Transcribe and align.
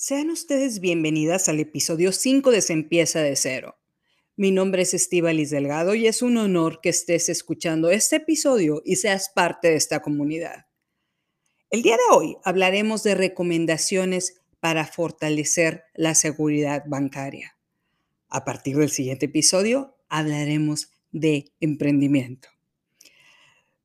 Sean 0.00 0.30
ustedes 0.30 0.78
bienvenidas 0.78 1.48
al 1.48 1.58
episodio 1.58 2.12
5 2.12 2.52
de 2.52 2.62
Se 2.62 2.72
empieza 2.72 3.20
de 3.20 3.34
cero. 3.34 3.80
Mi 4.36 4.52
nombre 4.52 4.82
es 4.82 4.94
Estíbalis 4.94 5.50
Delgado 5.50 5.96
y 5.96 6.06
es 6.06 6.22
un 6.22 6.36
honor 6.36 6.80
que 6.80 6.90
estés 6.90 7.28
escuchando 7.28 7.90
este 7.90 8.14
episodio 8.14 8.80
y 8.84 8.94
seas 8.94 9.28
parte 9.28 9.70
de 9.70 9.74
esta 9.74 10.00
comunidad. 10.00 10.66
El 11.70 11.82
día 11.82 11.96
de 11.96 12.16
hoy 12.16 12.36
hablaremos 12.44 13.02
de 13.02 13.16
recomendaciones 13.16 14.40
para 14.60 14.86
fortalecer 14.86 15.82
la 15.94 16.14
seguridad 16.14 16.84
bancaria. 16.86 17.56
A 18.28 18.44
partir 18.44 18.76
del 18.76 18.90
siguiente 18.90 19.26
episodio 19.26 19.96
hablaremos 20.08 20.92
de 21.10 21.50
emprendimiento. 21.58 22.48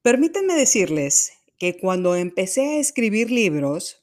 Permítanme 0.03 0.53
decirles 0.53 1.31
que 1.57 1.75
cuando 1.75 2.15
empecé 2.15 2.61
a 2.61 2.77
escribir 2.77 3.31
libros, 3.31 4.02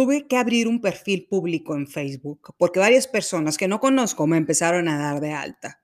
tuve 0.00 0.26
que 0.26 0.38
abrir 0.38 0.66
un 0.66 0.80
perfil 0.80 1.26
público 1.28 1.76
en 1.76 1.86
Facebook 1.86 2.54
porque 2.56 2.80
varias 2.80 3.06
personas 3.06 3.58
que 3.58 3.68
no 3.68 3.80
conozco 3.80 4.26
me 4.26 4.38
empezaron 4.38 4.88
a 4.88 4.96
dar 4.96 5.20
de 5.20 5.32
alta, 5.32 5.82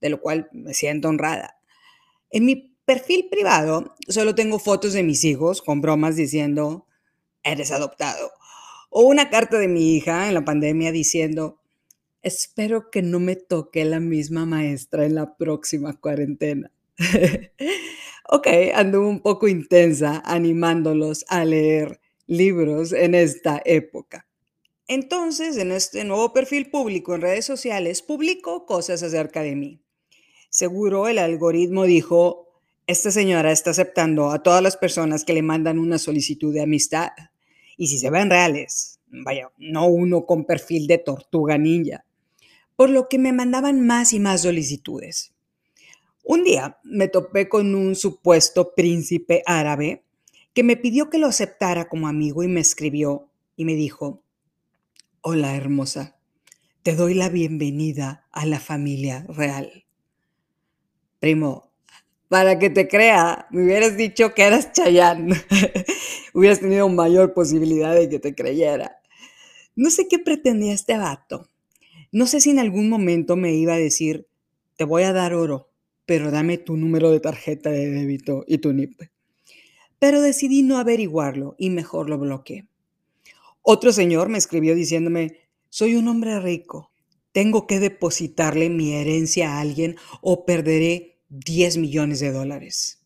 de 0.00 0.08
lo 0.08 0.20
cual 0.20 0.48
me 0.50 0.74
siento 0.74 1.08
honrada. 1.08 1.60
En 2.30 2.46
mi 2.46 2.76
perfil 2.84 3.28
privado 3.30 3.94
solo 4.08 4.34
tengo 4.34 4.58
fotos 4.58 4.92
de 4.92 5.04
mis 5.04 5.22
hijos 5.22 5.62
con 5.62 5.80
bromas 5.80 6.16
diciendo, 6.16 6.88
eres 7.44 7.70
adoptado. 7.70 8.32
O 8.90 9.02
una 9.02 9.30
carta 9.30 9.56
de 9.60 9.68
mi 9.68 9.94
hija 9.94 10.26
en 10.26 10.34
la 10.34 10.44
pandemia 10.44 10.90
diciendo, 10.90 11.60
espero 12.22 12.90
que 12.90 13.02
no 13.02 13.20
me 13.20 13.36
toque 13.36 13.84
la 13.84 14.00
misma 14.00 14.46
maestra 14.46 15.06
en 15.06 15.14
la 15.14 15.36
próxima 15.36 15.94
cuarentena. 16.00 16.72
ok, 18.28 18.48
ando 18.74 19.06
un 19.06 19.20
poco 19.20 19.46
intensa 19.46 20.24
animándolos 20.26 21.24
a 21.28 21.44
leer 21.44 22.00
libros 22.26 22.92
en 22.92 23.14
esta 23.14 23.60
época. 23.64 24.26
Entonces, 24.86 25.56
en 25.56 25.72
este 25.72 26.04
nuevo 26.04 26.32
perfil 26.32 26.70
público 26.70 27.14
en 27.14 27.22
redes 27.22 27.46
sociales, 27.46 28.02
publico 28.02 28.66
cosas 28.66 29.02
acerca 29.02 29.42
de 29.42 29.56
mí. 29.56 29.80
Seguro 30.50 31.08
el 31.08 31.18
algoritmo 31.18 31.84
dijo, 31.84 32.44
esta 32.86 33.10
señora 33.10 33.50
está 33.50 33.70
aceptando 33.70 34.30
a 34.30 34.42
todas 34.42 34.62
las 34.62 34.76
personas 34.76 35.24
que 35.24 35.32
le 35.32 35.42
mandan 35.42 35.78
una 35.78 35.98
solicitud 35.98 36.52
de 36.52 36.62
amistad. 36.62 37.10
Y 37.78 37.86
si 37.86 37.98
se 37.98 38.10
ven 38.10 38.28
reales, 38.28 39.00
vaya, 39.06 39.50
no 39.56 39.86
uno 39.86 40.26
con 40.26 40.44
perfil 40.44 40.86
de 40.86 40.98
tortuga 40.98 41.56
ninja. 41.56 42.04
Por 42.76 42.90
lo 42.90 43.08
que 43.08 43.18
me 43.18 43.32
mandaban 43.32 43.86
más 43.86 44.12
y 44.12 44.20
más 44.20 44.42
solicitudes. 44.42 45.32
Un 46.24 46.44
día 46.44 46.78
me 46.84 47.08
topé 47.08 47.48
con 47.48 47.74
un 47.74 47.94
supuesto 47.94 48.74
príncipe 48.74 49.42
árabe 49.46 50.04
que 50.54 50.62
me 50.62 50.76
pidió 50.76 51.10
que 51.10 51.18
lo 51.18 51.26
aceptara 51.26 51.88
como 51.88 52.06
amigo 52.06 52.44
y 52.44 52.48
me 52.48 52.60
escribió 52.60 53.28
y 53.56 53.64
me 53.64 53.74
dijo, 53.74 54.22
hola 55.20 55.56
hermosa, 55.56 56.16
te 56.84 56.94
doy 56.94 57.14
la 57.14 57.28
bienvenida 57.28 58.28
a 58.30 58.46
la 58.46 58.60
familia 58.60 59.26
real. 59.28 59.84
Primo, 61.18 61.72
para 62.28 62.58
que 62.60 62.70
te 62.70 62.86
crea, 62.86 63.48
me 63.50 63.64
hubieras 63.64 63.96
dicho 63.96 64.32
que 64.32 64.44
eras 64.44 64.72
Chayán. 64.72 65.30
hubieras 66.34 66.60
tenido 66.60 66.88
mayor 66.88 67.34
posibilidad 67.34 67.94
de 67.94 68.08
que 68.08 68.20
te 68.20 68.34
creyera. 68.34 69.00
No 69.74 69.90
sé 69.90 70.06
qué 70.08 70.20
pretendía 70.20 70.72
este 70.72 70.96
vato. 70.96 71.48
No 72.12 72.28
sé 72.28 72.40
si 72.40 72.50
en 72.50 72.60
algún 72.60 72.88
momento 72.88 73.34
me 73.34 73.54
iba 73.54 73.74
a 73.74 73.78
decir, 73.78 74.28
te 74.76 74.84
voy 74.84 75.02
a 75.02 75.12
dar 75.12 75.34
oro, 75.34 75.72
pero 76.06 76.30
dame 76.30 76.58
tu 76.58 76.76
número 76.76 77.10
de 77.10 77.18
tarjeta 77.18 77.70
de 77.70 77.90
débito 77.90 78.44
y 78.46 78.58
tu 78.58 78.72
NIP 78.72 79.13
pero 80.04 80.20
decidí 80.20 80.62
no 80.62 80.76
averiguarlo 80.76 81.54
y 81.56 81.70
mejor 81.70 82.10
lo 82.10 82.18
bloqueé. 82.18 82.68
Otro 83.62 83.90
señor 83.90 84.28
me 84.28 84.36
escribió 84.36 84.74
diciéndome, 84.74 85.48
soy 85.70 85.96
un 85.96 86.08
hombre 86.08 86.38
rico, 86.40 86.92
tengo 87.32 87.66
que 87.66 87.80
depositarle 87.80 88.68
mi 88.68 88.92
herencia 88.92 89.54
a 89.54 89.60
alguien 89.60 89.96
o 90.20 90.44
perderé 90.44 91.22
10 91.30 91.78
millones 91.78 92.20
de 92.20 92.32
dólares. 92.32 93.02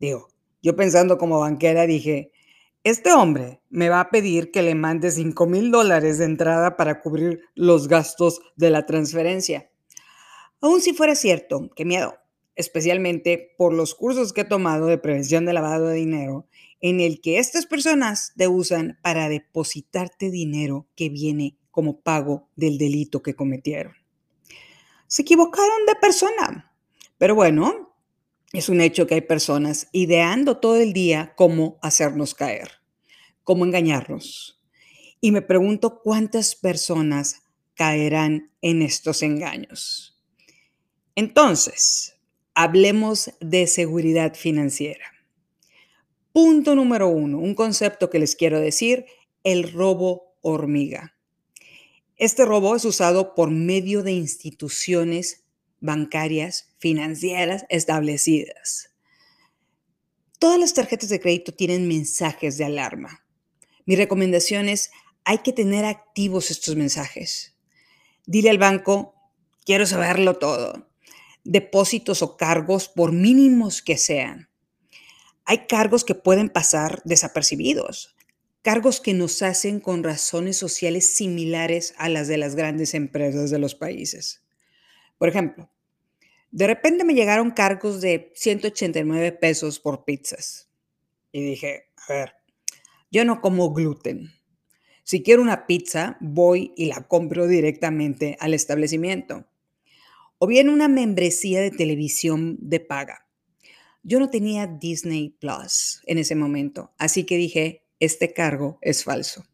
Digo, 0.00 0.26
yo 0.60 0.74
pensando 0.74 1.18
como 1.18 1.38
banquera 1.38 1.86
dije, 1.86 2.32
este 2.82 3.12
hombre 3.12 3.60
me 3.70 3.88
va 3.88 4.00
a 4.00 4.10
pedir 4.10 4.50
que 4.50 4.62
le 4.62 4.74
mande 4.74 5.12
5 5.12 5.46
mil 5.46 5.70
dólares 5.70 6.18
de 6.18 6.24
entrada 6.24 6.76
para 6.76 7.00
cubrir 7.00 7.42
los 7.54 7.86
gastos 7.86 8.40
de 8.56 8.70
la 8.70 8.86
transferencia. 8.86 9.70
Aún 10.60 10.80
si 10.80 10.94
fuera 10.94 11.14
cierto, 11.14 11.70
qué 11.76 11.84
miedo, 11.84 12.16
especialmente 12.56 13.54
por 13.58 13.72
los 13.72 13.94
cursos 13.94 14.32
que 14.32 14.42
he 14.42 14.44
tomado 14.44 14.86
de 14.86 14.98
prevención 14.98 15.44
de 15.44 15.52
lavado 15.52 15.88
de 15.88 15.96
dinero, 15.96 16.46
en 16.80 17.00
el 17.00 17.20
que 17.20 17.38
estas 17.38 17.66
personas 17.66 18.32
te 18.36 18.48
usan 18.48 18.98
para 19.02 19.28
depositarte 19.28 20.30
dinero 20.30 20.86
que 20.94 21.08
viene 21.08 21.56
como 21.70 22.00
pago 22.00 22.48
del 22.56 22.78
delito 22.78 23.22
que 23.22 23.34
cometieron. 23.34 23.94
Se 25.06 25.22
equivocaron 25.22 25.86
de 25.86 25.94
persona, 25.96 26.72
pero 27.18 27.34
bueno, 27.34 27.96
es 28.52 28.68
un 28.68 28.80
hecho 28.80 29.06
que 29.06 29.14
hay 29.14 29.20
personas 29.22 29.88
ideando 29.92 30.58
todo 30.58 30.76
el 30.76 30.92
día 30.92 31.34
cómo 31.36 31.78
hacernos 31.82 32.34
caer, 32.34 32.70
cómo 33.42 33.64
engañarnos. 33.64 34.62
Y 35.20 35.32
me 35.32 35.42
pregunto 35.42 36.00
cuántas 36.02 36.54
personas 36.54 37.42
caerán 37.74 38.52
en 38.60 38.82
estos 38.82 39.22
engaños. 39.22 40.22
Entonces, 41.16 42.13
hablemos 42.54 43.32
de 43.40 43.66
seguridad 43.66 44.34
financiera. 44.34 45.04
Punto 46.32 46.74
número 46.74 47.08
uno, 47.08 47.38
un 47.38 47.54
concepto 47.54 48.10
que 48.10 48.18
les 48.18 48.36
quiero 48.36 48.60
decir, 48.60 49.06
el 49.42 49.72
robo 49.72 50.36
hormiga. 50.40 51.16
Este 52.16 52.44
robo 52.44 52.76
es 52.76 52.84
usado 52.84 53.34
por 53.34 53.50
medio 53.50 54.02
de 54.02 54.12
instituciones 54.12 55.44
bancarias, 55.80 56.72
financieras 56.78 57.66
establecidas. 57.68 58.90
Todas 60.38 60.58
las 60.58 60.74
tarjetas 60.74 61.08
de 61.08 61.20
crédito 61.20 61.52
tienen 61.52 61.88
mensajes 61.88 62.56
de 62.56 62.64
alarma. 62.64 63.24
Mi 63.84 63.96
recomendación 63.96 64.68
es, 64.68 64.90
hay 65.24 65.38
que 65.38 65.52
tener 65.52 65.84
activos 65.84 66.50
estos 66.50 66.76
mensajes. 66.76 67.56
Dile 68.26 68.50
al 68.50 68.58
banco, 68.58 69.14
quiero 69.64 69.86
saberlo 69.86 70.36
todo 70.38 70.93
depósitos 71.44 72.22
o 72.22 72.36
cargos, 72.36 72.88
por 72.88 73.12
mínimos 73.12 73.82
que 73.82 73.96
sean. 73.98 74.48
Hay 75.44 75.66
cargos 75.66 76.04
que 76.04 76.14
pueden 76.14 76.48
pasar 76.48 77.02
desapercibidos, 77.04 78.16
cargos 78.62 79.00
que 79.00 79.12
nos 79.12 79.42
hacen 79.42 79.78
con 79.78 80.02
razones 80.02 80.56
sociales 80.56 81.14
similares 81.14 81.94
a 81.98 82.08
las 82.08 82.28
de 82.28 82.38
las 82.38 82.54
grandes 82.54 82.94
empresas 82.94 83.50
de 83.50 83.58
los 83.58 83.74
países. 83.74 84.42
Por 85.18 85.28
ejemplo, 85.28 85.70
de 86.50 86.66
repente 86.66 87.04
me 87.04 87.14
llegaron 87.14 87.50
cargos 87.50 88.00
de 88.00 88.32
189 88.34 89.32
pesos 89.32 89.80
por 89.80 90.04
pizzas. 90.04 90.70
Y 91.30 91.42
dije, 91.44 91.88
a 92.08 92.12
ver, 92.12 92.34
yo 93.10 93.24
no 93.24 93.40
como 93.40 93.72
gluten. 93.72 94.32
Si 95.02 95.22
quiero 95.22 95.42
una 95.42 95.66
pizza, 95.66 96.16
voy 96.20 96.72
y 96.76 96.86
la 96.86 97.02
compro 97.06 97.46
directamente 97.46 98.38
al 98.40 98.54
establecimiento 98.54 99.46
o 100.44 100.46
bien 100.46 100.68
una 100.68 100.88
membresía 100.88 101.62
de 101.62 101.70
televisión 101.70 102.58
de 102.60 102.78
paga. 102.78 103.26
Yo 104.02 104.20
no 104.20 104.28
tenía 104.28 104.66
Disney 104.66 105.30
Plus 105.30 106.02
en 106.04 106.18
ese 106.18 106.34
momento, 106.34 106.92
así 106.98 107.24
que 107.24 107.38
dije, 107.38 107.86
este 107.98 108.34
cargo 108.34 108.76
es 108.82 109.04
falso. 109.04 109.46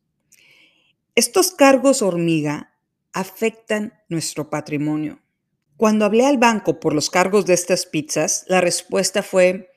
Estos 1.15 1.53
cargos 1.53 2.03
hormiga 2.03 2.75
afectan 3.13 4.03
nuestro 4.09 4.51
patrimonio. 4.51 5.21
Cuando 5.77 6.05
hablé 6.05 6.27
al 6.27 6.39
banco 6.39 6.81
por 6.81 6.93
los 6.93 7.09
cargos 7.09 7.47
de 7.47 7.55
estas 7.55 7.87
pizzas, 7.87 8.45
la 8.49 8.61
respuesta 8.61 9.23
fue, 9.23 9.71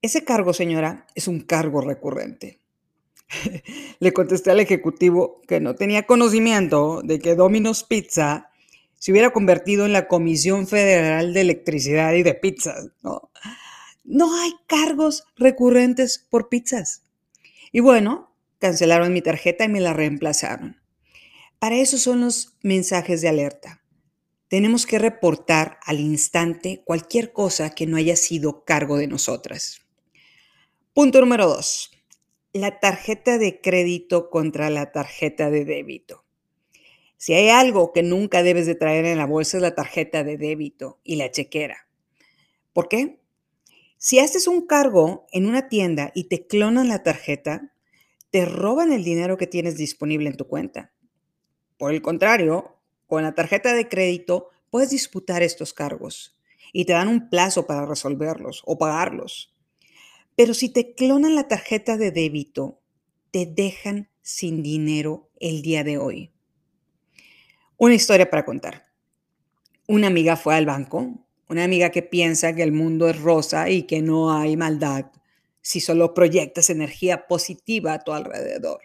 ese 0.00 0.24
cargo, 0.24 0.54
señora, 0.54 1.06
es 1.14 1.28
un 1.28 1.40
cargo 1.40 1.82
recurrente. 1.82 2.60
Le 3.98 4.12
contesté 4.14 4.52
al 4.52 4.60
ejecutivo 4.60 5.42
que 5.46 5.60
no 5.60 5.74
tenía 5.74 6.06
conocimiento 6.06 7.02
de 7.04 7.18
que 7.18 7.34
Domino's 7.34 7.84
Pizza 7.84 8.49
se 9.00 9.12
hubiera 9.12 9.32
convertido 9.32 9.86
en 9.86 9.94
la 9.94 10.06
Comisión 10.08 10.68
Federal 10.68 11.32
de 11.32 11.40
Electricidad 11.40 12.12
y 12.12 12.22
de 12.22 12.34
Pizzas. 12.34 12.90
No, 13.02 13.30
no 14.04 14.38
hay 14.38 14.52
cargos 14.66 15.24
recurrentes 15.36 16.18
por 16.18 16.50
pizzas. 16.50 17.02
Y 17.72 17.80
bueno, 17.80 18.36
cancelaron 18.58 19.12
mi 19.14 19.22
tarjeta 19.22 19.64
y 19.64 19.68
me 19.68 19.80
la 19.80 19.94
reemplazaron. 19.94 20.82
Para 21.58 21.76
eso 21.76 21.96
son 21.96 22.20
los 22.20 22.58
mensajes 22.62 23.22
de 23.22 23.30
alerta. 23.30 23.82
Tenemos 24.48 24.84
que 24.84 24.98
reportar 24.98 25.78
al 25.82 25.98
instante 25.98 26.82
cualquier 26.84 27.32
cosa 27.32 27.70
que 27.70 27.86
no 27.86 27.96
haya 27.96 28.16
sido 28.16 28.64
cargo 28.66 28.98
de 28.98 29.06
nosotras. 29.06 29.80
Punto 30.92 31.20
número 31.20 31.46
dos. 31.46 31.90
La 32.52 32.80
tarjeta 32.80 33.38
de 33.38 33.62
crédito 33.62 34.28
contra 34.28 34.68
la 34.68 34.92
tarjeta 34.92 35.48
de 35.48 35.64
débito. 35.64 36.26
Si 37.20 37.34
hay 37.34 37.50
algo 37.50 37.92
que 37.92 38.02
nunca 38.02 38.42
debes 38.42 38.64
de 38.64 38.74
traer 38.74 39.04
en 39.04 39.18
la 39.18 39.26
bolsa 39.26 39.58
es 39.58 39.62
la 39.62 39.74
tarjeta 39.74 40.24
de 40.24 40.38
débito 40.38 41.00
y 41.04 41.16
la 41.16 41.30
chequera. 41.30 41.86
¿Por 42.72 42.88
qué? 42.88 43.20
Si 43.98 44.18
haces 44.18 44.46
un 44.46 44.66
cargo 44.66 45.26
en 45.30 45.44
una 45.44 45.68
tienda 45.68 46.12
y 46.14 46.28
te 46.28 46.46
clonan 46.46 46.88
la 46.88 47.02
tarjeta, 47.02 47.74
te 48.30 48.46
roban 48.46 48.90
el 48.90 49.04
dinero 49.04 49.36
que 49.36 49.46
tienes 49.46 49.76
disponible 49.76 50.30
en 50.30 50.38
tu 50.38 50.46
cuenta. 50.46 50.94
Por 51.76 51.92
el 51.92 52.00
contrario, 52.00 52.78
con 53.06 53.22
la 53.22 53.34
tarjeta 53.34 53.74
de 53.74 53.86
crédito 53.86 54.48
puedes 54.70 54.88
disputar 54.88 55.42
estos 55.42 55.74
cargos 55.74 56.38
y 56.72 56.86
te 56.86 56.94
dan 56.94 57.08
un 57.08 57.28
plazo 57.28 57.66
para 57.66 57.84
resolverlos 57.84 58.62
o 58.64 58.78
pagarlos. 58.78 59.54
Pero 60.36 60.54
si 60.54 60.70
te 60.70 60.94
clonan 60.94 61.34
la 61.34 61.48
tarjeta 61.48 61.98
de 61.98 62.12
débito, 62.12 62.80
te 63.30 63.44
dejan 63.44 64.08
sin 64.22 64.62
dinero 64.62 65.28
el 65.38 65.60
día 65.60 65.84
de 65.84 65.98
hoy. 65.98 66.32
Una 67.82 67.94
historia 67.94 68.28
para 68.28 68.44
contar. 68.44 68.84
Una 69.88 70.08
amiga 70.08 70.36
fue 70.36 70.54
al 70.54 70.66
banco, 70.66 71.26
una 71.48 71.64
amiga 71.64 71.88
que 71.88 72.02
piensa 72.02 72.54
que 72.54 72.62
el 72.62 72.72
mundo 72.72 73.08
es 73.08 73.18
rosa 73.18 73.70
y 73.70 73.84
que 73.84 74.02
no 74.02 74.36
hay 74.36 74.54
maldad 74.54 75.06
si 75.62 75.80
solo 75.80 76.12
proyectas 76.12 76.68
energía 76.68 77.26
positiva 77.26 77.94
a 77.94 78.00
tu 78.00 78.12
alrededor. 78.12 78.82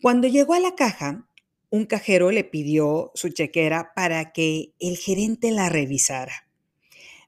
Cuando 0.00 0.26
llegó 0.26 0.54
a 0.54 0.60
la 0.60 0.74
caja, 0.74 1.28
un 1.68 1.84
cajero 1.84 2.30
le 2.30 2.44
pidió 2.44 3.12
su 3.14 3.28
chequera 3.28 3.92
para 3.94 4.32
que 4.32 4.72
el 4.80 4.96
gerente 4.96 5.50
la 5.50 5.68
revisara. 5.68 6.48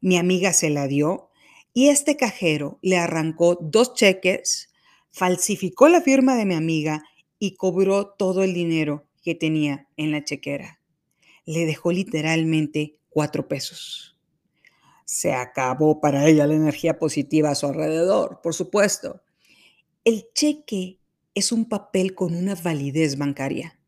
Mi 0.00 0.16
amiga 0.16 0.54
se 0.54 0.70
la 0.70 0.86
dio 0.86 1.28
y 1.74 1.90
este 1.90 2.16
cajero 2.16 2.78
le 2.80 2.96
arrancó 2.96 3.58
dos 3.60 3.92
cheques, 3.92 4.70
falsificó 5.10 5.88
la 5.88 6.00
firma 6.00 6.34
de 6.34 6.46
mi 6.46 6.54
amiga 6.54 7.04
y 7.38 7.56
cobró 7.56 8.06
todo 8.06 8.42
el 8.42 8.54
dinero 8.54 9.06
que 9.26 9.34
tenía 9.34 9.88
en 9.96 10.12
la 10.12 10.22
chequera. 10.22 10.78
Le 11.46 11.66
dejó 11.66 11.90
literalmente 11.90 13.00
cuatro 13.08 13.48
pesos. 13.48 14.16
Se 15.04 15.32
acabó 15.32 16.00
para 16.00 16.28
ella 16.28 16.46
la 16.46 16.54
energía 16.54 17.00
positiva 17.00 17.50
a 17.50 17.56
su 17.56 17.66
alrededor, 17.66 18.38
por 18.40 18.54
supuesto. 18.54 19.24
El 20.04 20.28
cheque 20.32 21.00
es 21.34 21.50
un 21.50 21.68
papel 21.68 22.14
con 22.14 22.36
una 22.36 22.54
validez 22.54 23.18
bancaria. 23.18 23.80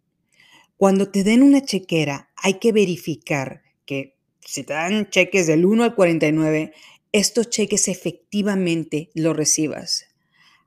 Cuando 0.76 1.08
te 1.08 1.23
den 1.23 1.44
una 1.44 1.64
chequera, 1.64 2.32
hay 2.34 2.55
que 2.55 2.73
verificar 2.73 3.62
que 3.87 4.19
si 4.41 4.64
te 4.64 4.73
dan 4.73 5.08
cheques 5.08 5.46
del 5.46 5.64
1 5.64 5.84
al 5.84 5.94
49, 5.94 6.73
estos 7.12 7.49
cheques 7.49 7.87
efectivamente 7.87 9.11
los 9.14 9.37
recibas. 9.37 10.08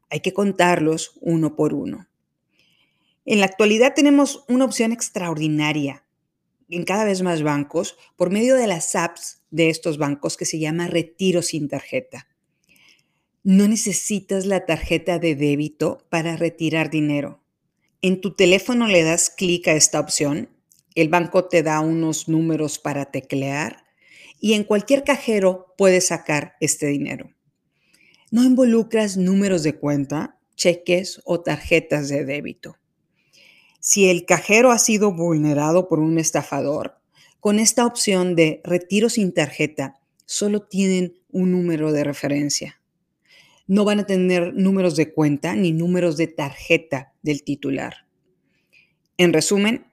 Hay 0.09 0.21
que 0.21 0.31
contarlos 0.31 1.17
uno 1.19 1.57
por 1.57 1.73
uno. 1.73 2.07
En 3.25 3.39
la 3.39 3.45
actualidad 3.45 3.93
tenemos 3.93 4.43
una 4.47 4.65
opción 4.65 4.91
extraordinaria 4.91 6.03
en 6.69 6.85
cada 6.85 7.03
vez 7.03 7.21
más 7.21 7.43
bancos 7.43 7.97
por 8.15 8.31
medio 8.31 8.55
de 8.55 8.65
las 8.65 8.95
apps 8.95 9.43
de 9.51 9.69
estos 9.69 9.97
bancos 9.97 10.37
que 10.37 10.45
se 10.45 10.57
llama 10.57 10.87
retiro 10.87 11.41
sin 11.41 11.67
tarjeta. 11.67 12.27
No 13.43 13.67
necesitas 13.67 14.45
la 14.45 14.65
tarjeta 14.65 15.19
de 15.19 15.35
débito 15.35 16.05
para 16.09 16.35
retirar 16.35 16.89
dinero. 16.89 17.43
En 18.01 18.21
tu 18.21 18.35
teléfono 18.35 18.87
le 18.87 19.03
das 19.03 19.29
clic 19.29 19.67
a 19.67 19.73
esta 19.73 19.99
opción, 19.99 20.49
el 20.95 21.09
banco 21.09 21.45
te 21.45 21.61
da 21.61 21.79
unos 21.81 22.27
números 22.27 22.79
para 22.79 23.11
teclear 23.11 23.83
y 24.39 24.53
en 24.53 24.63
cualquier 24.63 25.03
cajero 25.03 25.75
puedes 25.77 26.07
sacar 26.07 26.55
este 26.59 26.87
dinero. 26.87 27.29
No 28.31 28.43
involucras 28.43 29.17
números 29.17 29.61
de 29.61 29.77
cuenta, 29.77 30.39
cheques 30.55 31.21
o 31.25 31.41
tarjetas 31.41 32.09
de 32.09 32.25
débito. 32.25 32.80
Si 33.81 34.11
el 34.11 34.25
cajero 34.25 34.71
ha 34.71 34.77
sido 34.77 35.11
vulnerado 35.11 35.87
por 35.87 35.99
un 35.99 36.19
estafador, 36.19 36.99
con 37.39 37.57
esta 37.57 37.87
opción 37.87 38.35
de 38.35 38.61
retiro 38.63 39.09
sin 39.09 39.33
tarjeta, 39.33 39.99
solo 40.27 40.61
tienen 40.61 41.19
un 41.31 41.51
número 41.51 41.91
de 41.91 42.03
referencia. 42.03 42.79
No 43.65 43.83
van 43.83 43.99
a 43.99 44.05
tener 44.05 44.53
números 44.53 44.95
de 44.95 45.11
cuenta 45.11 45.55
ni 45.55 45.71
números 45.71 46.15
de 46.15 46.27
tarjeta 46.27 47.13
del 47.23 47.41
titular. 47.41 48.05
En 49.17 49.33
resumen, 49.33 49.87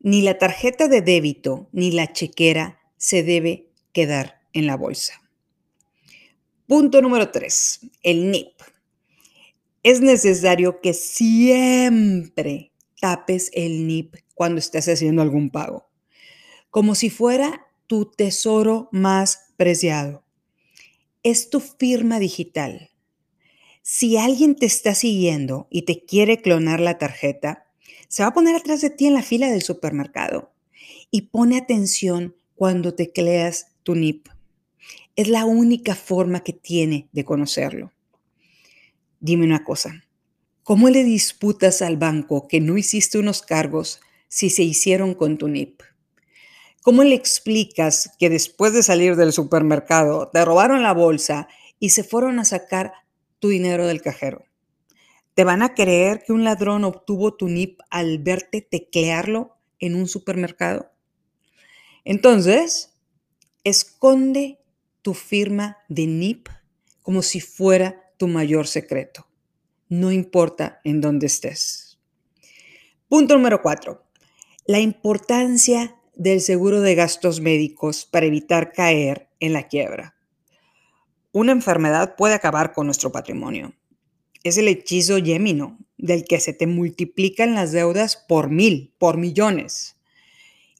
ni 0.00 0.20
la 0.22 0.36
tarjeta 0.36 0.88
de 0.88 1.00
débito 1.00 1.68
ni 1.70 1.92
la 1.92 2.12
chequera 2.12 2.80
se 2.96 3.22
debe 3.22 3.68
quedar 3.92 4.40
en 4.52 4.66
la 4.66 4.76
bolsa. 4.76 5.22
Punto 6.66 7.00
número 7.00 7.30
3, 7.30 7.80
el 8.02 8.32
NIP. 8.32 8.60
Es 9.84 10.00
necesario 10.00 10.80
que 10.80 10.94
siempre 10.94 12.72
tapes 13.00 13.50
el 13.52 13.86
NIP 13.86 14.16
cuando 14.34 14.58
estés 14.58 14.88
haciendo 14.88 15.22
algún 15.22 15.50
pago, 15.50 15.88
como 16.70 16.94
si 16.94 17.10
fuera 17.10 17.66
tu 17.86 18.06
tesoro 18.10 18.88
más 18.92 19.52
preciado. 19.56 20.24
Es 21.22 21.50
tu 21.50 21.60
firma 21.60 22.18
digital. 22.18 22.90
Si 23.82 24.16
alguien 24.16 24.56
te 24.56 24.66
está 24.66 24.94
siguiendo 24.94 25.68
y 25.70 25.82
te 25.82 26.04
quiere 26.04 26.40
clonar 26.40 26.80
la 26.80 26.98
tarjeta, 26.98 27.66
se 28.08 28.22
va 28.22 28.30
a 28.30 28.34
poner 28.34 28.56
atrás 28.56 28.80
de 28.80 28.90
ti 28.90 29.06
en 29.06 29.14
la 29.14 29.22
fila 29.22 29.50
del 29.50 29.62
supermercado 29.62 30.52
y 31.10 31.22
pone 31.22 31.58
atención 31.58 32.36
cuando 32.54 32.94
tecleas 32.94 33.74
tu 33.82 33.94
NIP. 33.94 34.28
Es 35.16 35.28
la 35.28 35.44
única 35.44 35.94
forma 35.94 36.40
que 36.40 36.52
tiene 36.52 37.08
de 37.12 37.24
conocerlo. 37.24 37.92
Dime 39.20 39.44
una 39.44 39.64
cosa, 39.64 40.04
¿Cómo 40.64 40.88
le 40.88 41.04
disputas 41.04 41.82
al 41.82 41.98
banco 41.98 42.48
que 42.48 42.58
no 42.58 42.78
hiciste 42.78 43.18
unos 43.18 43.42
cargos 43.42 44.00
si 44.28 44.48
se 44.48 44.62
hicieron 44.62 45.12
con 45.12 45.36
tu 45.36 45.46
NIP? 45.46 45.82
¿Cómo 46.80 47.04
le 47.04 47.14
explicas 47.14 48.12
que 48.18 48.30
después 48.30 48.72
de 48.72 48.82
salir 48.82 49.16
del 49.16 49.34
supermercado 49.34 50.30
te 50.32 50.42
robaron 50.42 50.82
la 50.82 50.94
bolsa 50.94 51.48
y 51.78 51.90
se 51.90 52.02
fueron 52.02 52.38
a 52.38 52.46
sacar 52.46 52.94
tu 53.40 53.50
dinero 53.50 53.86
del 53.86 54.00
cajero? 54.00 54.46
¿Te 55.34 55.44
van 55.44 55.60
a 55.60 55.74
creer 55.74 56.22
que 56.24 56.32
un 56.32 56.44
ladrón 56.44 56.84
obtuvo 56.84 57.34
tu 57.34 57.50
NIP 57.50 57.80
al 57.90 58.20
verte 58.20 58.62
teclearlo 58.62 59.58
en 59.80 59.94
un 59.94 60.08
supermercado? 60.08 60.90
Entonces, 62.06 62.94
esconde 63.64 64.60
tu 65.02 65.12
firma 65.12 65.76
de 65.90 66.06
NIP 66.06 66.48
como 67.02 67.20
si 67.20 67.40
fuera 67.40 68.14
tu 68.16 68.28
mayor 68.28 68.66
secreto 68.66 69.26
no 69.88 70.12
importa 70.12 70.80
en 70.84 71.00
dónde 71.00 71.26
estés. 71.26 71.98
Punto 73.08 73.34
número 73.34 73.62
cuatro. 73.62 74.04
La 74.66 74.80
importancia 74.80 75.96
del 76.14 76.40
seguro 76.40 76.80
de 76.80 76.94
gastos 76.94 77.40
médicos 77.40 78.06
para 78.06 78.26
evitar 78.26 78.72
caer 78.72 79.28
en 79.40 79.52
la 79.52 79.68
quiebra. 79.68 80.16
Una 81.32 81.52
enfermedad 81.52 82.16
puede 82.16 82.34
acabar 82.34 82.72
con 82.72 82.86
nuestro 82.86 83.10
patrimonio. 83.12 83.74
Es 84.42 84.56
el 84.58 84.68
hechizo 84.68 85.18
yémino 85.18 85.78
del 85.98 86.24
que 86.24 86.38
se 86.38 86.52
te 86.52 86.66
multiplican 86.66 87.54
las 87.54 87.72
deudas 87.72 88.16
por 88.16 88.50
mil, 88.50 88.94
por 88.98 89.16
millones. 89.16 89.96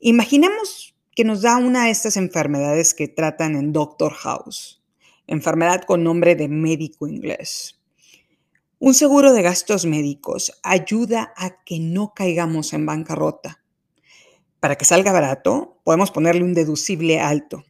Imaginemos 0.00 0.94
que 1.14 1.24
nos 1.24 1.42
da 1.42 1.56
una 1.56 1.84
de 1.84 1.90
estas 1.90 2.16
enfermedades 2.16 2.94
que 2.94 3.08
tratan 3.08 3.56
en 3.56 3.72
Doctor 3.72 4.12
House, 4.12 4.82
enfermedad 5.26 5.82
con 5.82 6.04
nombre 6.04 6.34
de 6.34 6.48
médico 6.48 7.06
inglés. 7.06 7.73
Un 8.78 8.92
seguro 8.92 9.32
de 9.32 9.42
gastos 9.42 9.86
médicos 9.86 10.52
ayuda 10.62 11.32
a 11.36 11.62
que 11.64 11.78
no 11.78 12.12
caigamos 12.14 12.72
en 12.72 12.86
bancarrota. 12.86 13.62
Para 14.58 14.76
que 14.76 14.84
salga 14.84 15.12
barato, 15.12 15.80
podemos 15.84 16.10
ponerle 16.10 16.42
un 16.42 16.54
deducible 16.54 17.20
alto. 17.20 17.64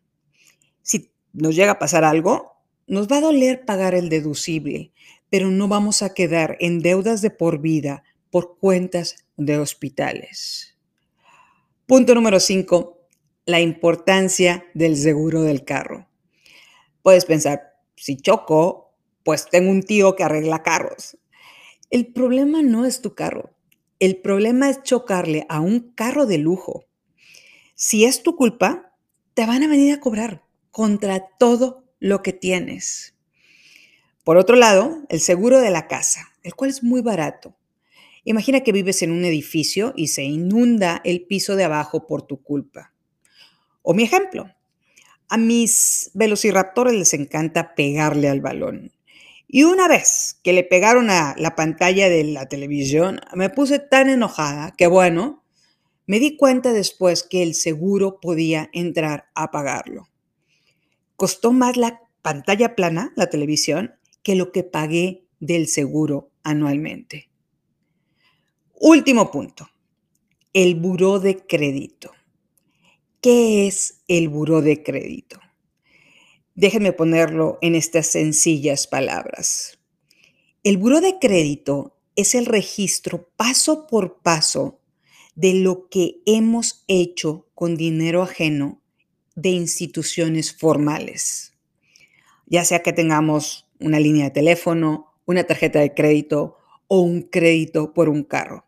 Si 0.82 1.12
nos 1.32 1.54
llega 1.54 1.72
a 1.72 1.78
pasar 1.78 2.04
algo, 2.04 2.56
nos 2.86 3.08
va 3.08 3.18
a 3.18 3.20
doler 3.20 3.64
pagar 3.64 3.94
el 3.94 4.08
deducible, 4.08 4.92
pero 5.28 5.50
no 5.50 5.68
vamos 5.68 6.02
a 6.02 6.14
quedar 6.14 6.56
en 6.60 6.80
deudas 6.80 7.20
de 7.20 7.30
por 7.30 7.60
vida 7.60 8.02
por 8.30 8.58
cuentas 8.58 9.26
de 9.36 9.58
hospitales. 9.58 10.76
Punto 11.86 12.14
número 12.14 12.40
5. 12.40 12.98
La 13.46 13.60
importancia 13.60 14.64
del 14.74 14.96
seguro 14.96 15.42
del 15.42 15.64
carro. 15.64 16.08
Puedes 17.02 17.26
pensar, 17.26 17.74
si 17.94 18.16
choco, 18.16 18.83
pues 19.24 19.48
tengo 19.50 19.70
un 19.70 19.82
tío 19.82 20.14
que 20.14 20.22
arregla 20.22 20.62
carros. 20.62 21.18
El 21.90 22.12
problema 22.12 22.62
no 22.62 22.84
es 22.84 23.00
tu 23.00 23.14
carro. 23.14 23.50
El 23.98 24.18
problema 24.18 24.68
es 24.68 24.82
chocarle 24.82 25.46
a 25.48 25.60
un 25.60 25.92
carro 25.94 26.26
de 26.26 26.38
lujo. 26.38 26.84
Si 27.74 28.04
es 28.04 28.22
tu 28.22 28.36
culpa, 28.36 28.92
te 29.34 29.46
van 29.46 29.62
a 29.62 29.68
venir 29.68 29.92
a 29.92 30.00
cobrar 30.00 30.44
contra 30.70 31.28
todo 31.38 31.84
lo 32.00 32.22
que 32.22 32.32
tienes. 32.32 33.14
Por 34.24 34.36
otro 34.36 34.56
lado, 34.56 35.02
el 35.08 35.20
seguro 35.20 35.60
de 35.60 35.70
la 35.70 35.86
casa, 35.86 36.32
el 36.42 36.54
cual 36.54 36.70
es 36.70 36.82
muy 36.82 37.00
barato. 37.00 37.56
Imagina 38.24 38.60
que 38.60 38.72
vives 38.72 39.02
en 39.02 39.10
un 39.10 39.24
edificio 39.24 39.92
y 39.96 40.08
se 40.08 40.22
inunda 40.22 41.00
el 41.04 41.26
piso 41.26 41.56
de 41.56 41.64
abajo 41.64 42.06
por 42.06 42.22
tu 42.22 42.42
culpa. 42.42 42.92
O 43.82 43.92
mi 43.92 44.02
ejemplo, 44.02 44.50
a 45.28 45.36
mis 45.36 46.10
velociraptores 46.14 46.94
les 46.94 47.12
encanta 47.14 47.74
pegarle 47.74 48.28
al 48.28 48.40
balón. 48.40 48.92
Y 49.46 49.64
una 49.64 49.88
vez 49.88 50.40
que 50.42 50.52
le 50.52 50.64
pegaron 50.64 51.10
a 51.10 51.34
la 51.38 51.54
pantalla 51.54 52.08
de 52.08 52.24
la 52.24 52.48
televisión, 52.48 53.20
me 53.34 53.50
puse 53.50 53.78
tan 53.78 54.08
enojada 54.08 54.72
que 54.76 54.86
bueno, 54.86 55.44
me 56.06 56.18
di 56.18 56.36
cuenta 56.36 56.72
después 56.72 57.22
que 57.22 57.42
el 57.42 57.54
seguro 57.54 58.20
podía 58.20 58.68
entrar 58.72 59.26
a 59.34 59.50
pagarlo. 59.50 60.08
Costó 61.16 61.52
más 61.52 61.76
la 61.76 62.00
pantalla 62.22 62.74
plana, 62.74 63.12
la 63.16 63.28
televisión, 63.28 63.94
que 64.22 64.34
lo 64.34 64.52
que 64.52 64.64
pagué 64.64 65.24
del 65.40 65.68
seguro 65.68 66.30
anualmente. 66.42 67.30
Último 68.74 69.30
punto. 69.30 69.68
El 70.52 70.74
buró 70.74 71.20
de 71.20 71.46
crédito. 71.46 72.12
¿Qué 73.20 73.66
es 73.66 74.02
el 74.08 74.28
buró 74.28 74.62
de 74.62 74.82
crédito? 74.82 75.40
Déjenme 76.54 76.92
ponerlo 76.92 77.58
en 77.62 77.74
estas 77.74 78.06
sencillas 78.06 78.86
palabras. 78.86 79.78
El 80.62 80.78
buró 80.78 81.00
de 81.00 81.18
crédito 81.20 81.96
es 82.14 82.36
el 82.36 82.46
registro 82.46 83.28
paso 83.36 83.88
por 83.88 84.22
paso 84.22 84.80
de 85.34 85.54
lo 85.54 85.88
que 85.88 86.20
hemos 86.26 86.84
hecho 86.86 87.48
con 87.54 87.76
dinero 87.76 88.22
ajeno 88.22 88.80
de 89.34 89.48
instituciones 89.48 90.56
formales. 90.56 91.54
Ya 92.46 92.64
sea 92.64 92.82
que 92.82 92.92
tengamos 92.92 93.68
una 93.80 93.98
línea 93.98 94.26
de 94.26 94.30
teléfono, 94.30 95.12
una 95.26 95.44
tarjeta 95.44 95.80
de 95.80 95.92
crédito 95.92 96.56
o 96.86 97.00
un 97.00 97.22
crédito 97.22 97.92
por 97.92 98.08
un 98.08 98.22
carro. 98.22 98.64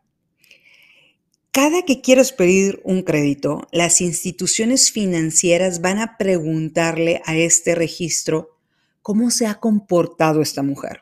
Cada 1.57 1.81
que 1.81 2.01
quieras 2.01 2.33
pedir 2.33 2.81
un 2.83 3.01
crédito, 3.01 3.67
las 3.71 3.99
instituciones 3.99 4.91
financieras 4.91 5.81
van 5.81 5.97
a 5.97 6.15
preguntarle 6.15 7.23
a 7.25 7.35
este 7.35 7.73
registro 7.73 8.59
cómo 9.01 9.31
se 9.31 9.47
ha 9.47 9.55
comportado 9.55 10.43
esta 10.43 10.61
mujer. 10.61 11.01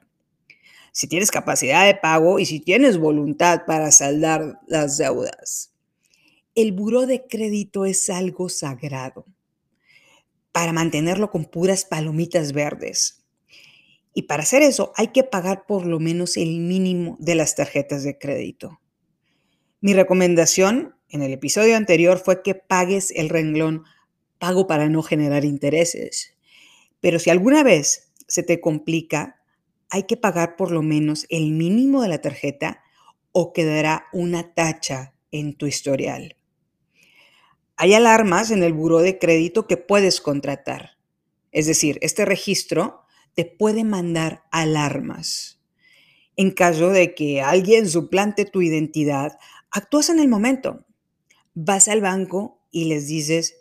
Si 0.93 1.07
tienes 1.07 1.29
capacidad 1.29 1.85
de 1.85 1.95
pago 1.95 2.39
y 2.39 2.45
si 2.45 2.61
tienes 2.61 2.97
voluntad 2.97 3.63
para 3.67 3.91
saldar 3.91 4.61
las 4.65 4.97
deudas. 4.97 5.73
El 6.55 6.71
buró 6.71 7.05
de 7.05 7.27
crédito 7.27 7.85
es 7.85 8.09
algo 8.09 8.47
sagrado 8.47 9.25
para 10.53 10.71
mantenerlo 10.71 11.31
con 11.31 11.43
puras 11.43 11.83
palomitas 11.83 12.53
verdes. 12.53 13.25
Y 14.13 14.21
para 14.21 14.43
hacer 14.43 14.61
eso 14.61 14.93
hay 14.95 15.07
que 15.07 15.25
pagar 15.25 15.65
por 15.67 15.85
lo 15.85 15.99
menos 15.99 16.37
el 16.37 16.61
mínimo 16.61 17.17
de 17.19 17.35
las 17.35 17.55
tarjetas 17.55 18.03
de 18.03 18.17
crédito. 18.17 18.79
Mi 19.85 19.93
recomendación 19.93 20.95
en 21.09 21.21
el 21.21 21.31
episodio 21.31 21.77
anterior 21.77 22.17
fue 22.17 22.41
que 22.41 22.55
pagues 22.55 23.11
el 23.11 23.29
renglón 23.29 23.83
pago 24.39 24.65
para 24.65 24.89
no 24.89 25.03
generar 25.03 25.45
intereses. 25.45 26.33
Pero 27.01 27.19
si 27.19 27.29
alguna 27.29 27.61
vez 27.61 28.11
se 28.27 28.41
te 28.41 28.59
complica, 28.59 29.43
hay 29.91 30.05
que 30.05 30.17
pagar 30.17 30.55
por 30.55 30.71
lo 30.71 30.81
menos 30.81 31.27
el 31.29 31.51
mínimo 31.51 32.01
de 32.01 32.07
la 32.07 32.19
tarjeta 32.19 32.81
o 33.31 33.53
quedará 33.53 34.07
una 34.11 34.55
tacha 34.55 35.13
en 35.29 35.53
tu 35.53 35.67
historial. 35.67 36.35
Hay 37.77 37.93
alarmas 37.93 38.49
en 38.49 38.63
el 38.63 38.73
buró 38.73 39.01
de 39.01 39.19
crédito 39.19 39.67
que 39.67 39.77
puedes 39.77 40.19
contratar. 40.19 40.97
Es 41.51 41.67
decir, 41.67 41.99
este 42.01 42.25
registro 42.25 43.03
te 43.35 43.45
puede 43.45 43.83
mandar 43.83 44.45
alarmas. 44.49 45.61
En 46.37 46.51
caso 46.51 46.89
de 46.89 47.15
que 47.15 47.41
alguien 47.41 47.87
suplante 47.87 48.43
tu 48.45 48.61
identidad, 48.61 49.37
actúas 49.75 50.09
en 50.09 50.19
el 50.19 50.29
momento. 50.29 50.85
Vas 51.53 51.87
al 51.87 52.01
banco 52.01 52.61
y 52.71 52.85
les 52.85 53.07
dices, 53.07 53.55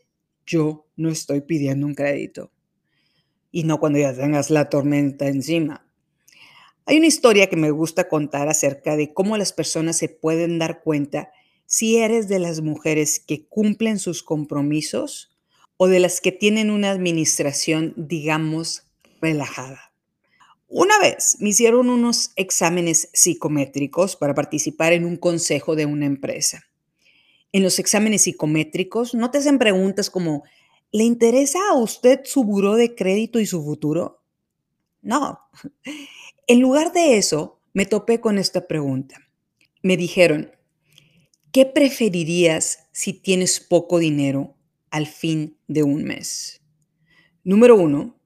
yo 0.46 0.86
no 0.96 1.10
estoy 1.10 1.40
pidiendo 1.40 1.86
un 1.86 1.94
crédito. 1.94 2.52
Y 3.50 3.64
no 3.64 3.80
cuando 3.80 3.98
ya 3.98 4.14
tengas 4.14 4.50
la 4.50 4.68
tormenta 4.68 5.26
encima. 5.26 5.86
Hay 6.86 6.98
una 6.98 7.06
historia 7.06 7.48
que 7.48 7.56
me 7.56 7.70
gusta 7.70 8.08
contar 8.08 8.48
acerca 8.48 8.96
de 8.96 9.12
cómo 9.12 9.36
las 9.36 9.52
personas 9.52 9.96
se 9.96 10.08
pueden 10.08 10.58
dar 10.58 10.82
cuenta 10.82 11.32
si 11.66 11.96
eres 11.96 12.28
de 12.28 12.38
las 12.38 12.60
mujeres 12.60 13.18
que 13.18 13.46
cumplen 13.46 13.98
sus 13.98 14.22
compromisos 14.22 15.36
o 15.76 15.88
de 15.88 15.98
las 15.98 16.20
que 16.20 16.30
tienen 16.30 16.70
una 16.70 16.90
administración, 16.90 17.94
digamos, 17.96 18.86
relajada. 19.20 19.93
Una 20.76 20.98
vez 20.98 21.36
me 21.38 21.50
hicieron 21.50 21.88
unos 21.88 22.32
exámenes 22.34 23.08
psicométricos 23.12 24.16
para 24.16 24.34
participar 24.34 24.92
en 24.92 25.04
un 25.04 25.16
consejo 25.16 25.76
de 25.76 25.86
una 25.86 26.04
empresa. 26.04 26.64
En 27.52 27.62
los 27.62 27.78
exámenes 27.78 28.22
psicométricos 28.22 29.14
no 29.14 29.30
te 29.30 29.38
hacen 29.38 29.60
preguntas 29.60 30.10
como, 30.10 30.42
¿le 30.90 31.04
interesa 31.04 31.60
a 31.70 31.74
usted 31.74 32.22
su 32.24 32.42
buró 32.42 32.74
de 32.74 32.96
crédito 32.96 33.38
y 33.38 33.46
su 33.46 33.62
futuro? 33.62 34.24
No. 35.00 35.38
En 36.48 36.60
lugar 36.60 36.92
de 36.92 37.18
eso, 37.18 37.60
me 37.72 37.86
topé 37.86 38.20
con 38.20 38.36
esta 38.36 38.66
pregunta. 38.66 39.16
Me 39.80 39.96
dijeron, 39.96 40.50
¿Qué 41.52 41.66
preferirías 41.66 42.88
si 42.90 43.12
tienes 43.12 43.60
poco 43.60 44.00
dinero 44.00 44.56
al 44.90 45.06
fin 45.06 45.56
de 45.68 45.84
un 45.84 46.02
mes? 46.02 46.62
Número 47.44 47.76
uno, 47.76 48.18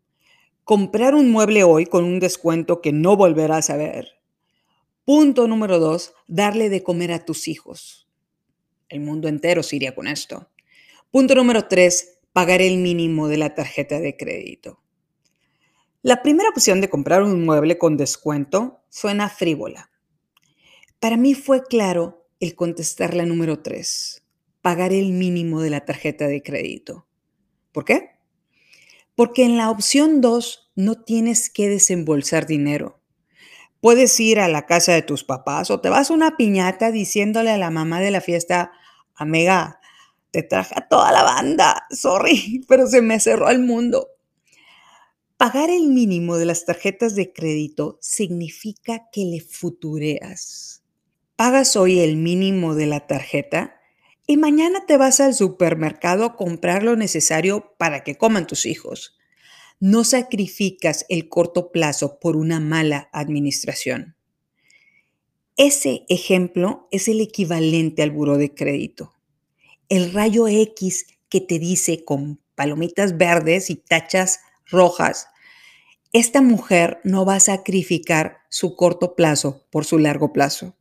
comprar 0.68 1.14
un 1.14 1.30
mueble 1.30 1.64
hoy 1.64 1.87
con 1.87 2.04
un 2.04 2.20
descuento 2.20 2.82
que 2.82 2.92
no 2.92 3.16
volverás 3.16 3.70
a 3.70 3.78
ver. 3.78 4.20
Punto 5.06 5.48
número 5.48 5.78
dos, 5.78 6.12
darle 6.26 6.68
de 6.68 6.82
comer 6.82 7.10
a 7.10 7.25
tus 7.25 7.48
hijos. 7.48 8.06
El 8.90 9.00
mundo 9.00 9.28
entero 9.28 9.62
se 9.62 9.76
iría 9.76 9.94
con 9.94 10.06
esto. 10.06 10.50
Punto 11.10 11.34
número 11.34 11.68
tres, 11.68 12.18
pagar 12.34 12.60
el 12.60 12.76
mínimo 12.76 13.28
de 13.28 13.38
la 13.38 13.54
tarjeta 13.54 13.98
de 13.98 14.18
crédito. 14.18 14.82
La 16.02 16.20
primera 16.20 16.50
opción 16.50 16.82
de 16.82 16.90
comprar 16.90 17.22
un 17.22 17.46
mueble 17.46 17.78
con 17.78 17.96
descuento 17.96 18.82
suena 18.90 19.30
frívola. 19.30 19.90
Para 21.00 21.16
mí 21.16 21.32
fue 21.32 21.64
claro 21.64 22.28
el 22.40 22.54
contestar 22.54 23.14
la 23.14 23.25
número 23.25 23.62
3, 23.62 24.22
pagar 24.60 24.92
el 24.92 25.12
mínimo 25.12 25.62
de 25.62 25.70
la 25.70 25.87
tarjeta 25.87 26.26
de 26.26 26.42
crédito. 26.42 27.06
¿Por 27.72 27.87
qué? 27.87 28.17
Porque 29.18 29.42
en 29.42 29.56
la 29.56 29.68
opción 29.68 30.20
2 30.20 30.70
no 30.76 31.02
tienes 31.02 31.50
que 31.50 31.68
desembolsar 31.68 32.46
dinero. 32.46 33.02
Puedes 33.80 34.20
ir 34.20 34.38
a 34.38 34.46
la 34.46 34.64
casa 34.64 34.92
de 34.92 35.02
tus 35.02 35.25
papás 35.25 35.72
o 35.72 35.80
te 35.80 35.88
vas 35.88 36.12
a 36.12 36.14
una 36.14 36.37
piñata 36.37 36.92
diciéndole 36.92 37.50
a 37.50 37.58
la 37.58 37.70
mamá 37.70 37.98
de 37.98 38.12
la 38.12 38.20
fiesta, 38.20 38.70
amiga, 39.16 39.80
te 40.30 40.44
traje 40.44 40.75
a 40.76 40.87
toda 40.87 41.10
la 41.10 41.25
banda, 41.25 41.88
sorry, 41.90 42.64
pero 42.68 42.87
se 42.87 43.02
me 43.02 43.18
cerró 43.18 43.50
el 43.50 43.58
mundo. 43.58 44.06
Pagar 45.37 45.68
el 45.70 45.88
mínimo 45.88 46.37
de 46.37 46.46
las 46.46 46.64
tarjetas 46.64 47.16
de 47.16 47.32
crédito 47.32 47.98
significa 48.00 49.08
que 49.10 49.25
le 49.25 49.40
futureas 49.40 50.78
pagas 51.38 51.76
hoy 51.76 52.00
el 52.00 52.16
mínimo 52.16 52.75
de 52.75 52.87
la 52.87 53.06
tarjeta 53.06 53.77
y 54.30 54.37
mañana 54.37 54.85
te 54.87 54.99
vas 54.99 55.20
al 55.20 55.35
supermercado 55.35 56.26
a 56.26 56.37
comprar 56.37 56.82
lo 56.82 56.97
necesario 56.97 57.75
para 57.78 58.04
que 58.04 58.18
coman 58.18 58.47
tus 58.47 58.66
hijos. 58.66 59.16
No 59.80 60.04
sacrificas 60.04 61.06
el 61.08 61.30
corto 61.30 61.73
plazo 61.73 62.20
por 62.20 62.37
una 62.37 62.61
mala 62.61 63.08
administración. 63.12 64.16
Ese 65.56 66.04
ejemplo 66.11 66.88
es 66.90 67.08
el 67.08 67.23
equivalente 67.23 68.02
al 68.02 68.11
buro 68.11 68.37
de 68.37 68.54
crédito. 68.54 69.14
El 69.88 70.12
rayo 70.12 70.47
X 70.47 71.06
que 71.30 71.40
te 71.40 71.58
dice 71.58 72.04
con 72.04 72.38
palomitas 72.54 73.16
verdes 73.16 73.70
y 73.70 73.76
tachas 73.76 74.40
rojas, 74.66 75.28
esta 76.12 76.42
mujer 76.42 77.00
no 77.02 77.25
va 77.25 77.37
a 77.37 77.40
sacrificar 77.40 78.40
su 78.50 78.76
corto 78.76 79.16
plazo 79.16 79.66
por 79.70 79.87
su 79.87 79.99
largo 79.99 80.35
plazo. 80.35 80.77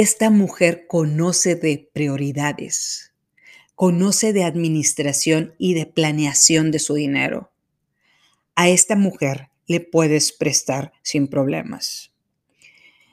Esta 0.00 0.30
mujer 0.30 0.86
conoce 0.86 1.56
de 1.56 1.90
prioridades, 1.92 3.12
conoce 3.74 4.32
de 4.32 4.44
administración 4.44 5.56
y 5.58 5.74
de 5.74 5.86
planeación 5.86 6.70
de 6.70 6.78
su 6.78 6.94
dinero. 6.94 7.50
A 8.54 8.68
esta 8.68 8.94
mujer 8.94 9.50
le 9.66 9.80
puedes 9.80 10.30
prestar 10.30 10.92
sin 11.02 11.26
problemas. 11.26 12.12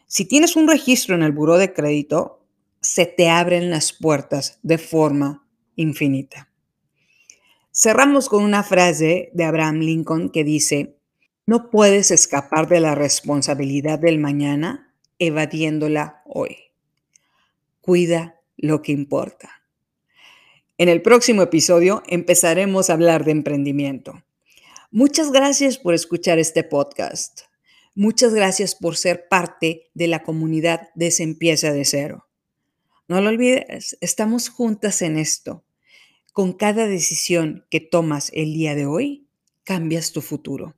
Si 0.05 0.25
tienes 0.25 0.55
un 0.55 0.67
registro 0.67 1.15
en 1.15 1.23
el 1.23 1.31
buró 1.31 1.57
de 1.57 1.73
crédito, 1.73 2.45
se 2.81 3.07
te 3.07 3.29
abren 3.29 3.71
las 3.71 3.91
puertas 3.91 4.59
de 4.61 4.77
forma 4.77 5.43
infinita. 5.75 6.51
Cerramos 7.71 8.29
con 8.29 8.43
una 8.43 8.61
frase 8.61 9.31
de 9.33 9.43
Abraham 9.43 9.79
Lincoln 9.79 10.29
que 10.29 10.43
dice, 10.43 10.99
no 11.47 11.71
puedes 11.71 12.11
escapar 12.11 12.67
de 12.67 12.79
la 12.79 12.93
responsabilidad 12.93 13.97
del 13.97 14.19
mañana 14.19 14.93
evadiéndola 15.17 16.21
hoy 16.25 16.64
cuida 17.85 18.41
lo 18.57 18.81
que 18.81 18.91
importa. 18.91 19.61
En 20.79 20.89
el 20.89 21.03
próximo 21.03 21.43
episodio 21.43 22.01
empezaremos 22.07 22.89
a 22.89 22.93
hablar 22.93 23.25
de 23.25 23.31
emprendimiento. 23.31 24.23
Muchas 24.89 25.31
gracias 25.31 25.77
por 25.77 25.93
escuchar 25.93 26.39
este 26.39 26.63
podcast. 26.63 27.41
Muchas 27.93 28.33
gracias 28.33 28.73
por 28.73 28.97
ser 28.97 29.27
parte 29.29 29.91
de 29.93 30.07
la 30.07 30.23
comunidad 30.23 30.89
de 30.95 31.13
empieza 31.19 31.71
de 31.71 31.85
cero. 31.85 32.27
No 33.07 33.21
lo 33.21 33.29
olvides, 33.29 33.97
estamos 34.01 34.49
juntas 34.49 35.03
en 35.03 35.17
esto. 35.19 35.63
Con 36.33 36.53
cada 36.53 36.87
decisión 36.87 37.65
que 37.69 37.81
tomas 37.81 38.31
el 38.33 38.53
día 38.53 38.73
de 38.73 38.87
hoy, 38.87 39.27
cambias 39.63 40.11
tu 40.11 40.21
futuro. 40.21 40.75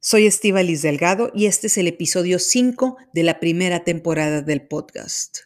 Soy 0.00 0.30
Liz 0.64 0.82
Delgado 0.82 1.30
y 1.34 1.44
este 1.44 1.66
es 1.66 1.76
el 1.76 1.88
episodio 1.88 2.38
5 2.38 2.96
de 3.12 3.22
la 3.22 3.38
primera 3.38 3.84
temporada 3.84 4.40
del 4.40 4.66
podcast. 4.66 5.40